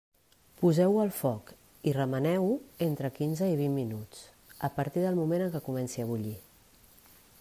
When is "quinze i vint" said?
3.19-3.75